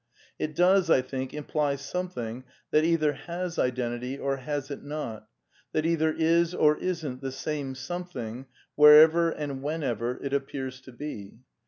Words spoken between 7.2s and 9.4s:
the same something wherever